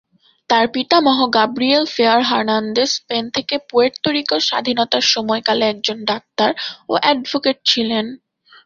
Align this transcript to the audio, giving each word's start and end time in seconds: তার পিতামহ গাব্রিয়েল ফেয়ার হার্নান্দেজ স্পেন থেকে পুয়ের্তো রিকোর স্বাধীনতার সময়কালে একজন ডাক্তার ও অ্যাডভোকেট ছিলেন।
তার 0.49 0.65
পিতামহ 0.73 1.17
গাব্রিয়েল 1.37 1.85
ফেয়ার 1.95 2.21
হার্নান্দেজ 2.29 2.89
স্পেন 2.95 3.23
থেকে 3.35 3.55
পুয়ের্তো 3.69 4.07
রিকোর 4.17 4.41
স্বাধীনতার 4.49 5.03
সময়কালে 5.13 5.65
একজন 5.67 5.97
ডাক্তার 6.11 6.49
ও 6.89 6.93
অ্যাডভোকেট 7.01 7.57
ছিলেন। 7.65 8.05